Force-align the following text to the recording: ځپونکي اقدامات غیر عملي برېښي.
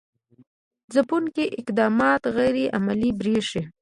ځپونکي 0.93 1.45
اقدامات 1.59 2.21
غیر 2.35 2.57
عملي 2.77 3.11
برېښي. 3.19 3.61